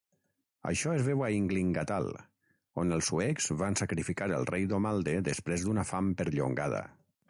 [0.69, 2.09] Això es veu a "Ynglingatal",
[2.85, 6.87] on els suecs van sacrificar el rei Domalde després d'una fam perllongada.